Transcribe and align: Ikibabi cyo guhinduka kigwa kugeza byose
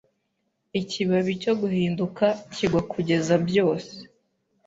Ikibabi 0.79 1.31
cyo 1.43 1.53
guhinduka 1.61 2.25
kigwa 2.53 2.81
kugeza 2.91 3.33
byose 3.47 3.95